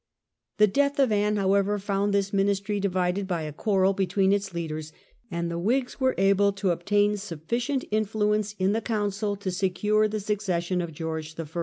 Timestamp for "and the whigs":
5.29-5.99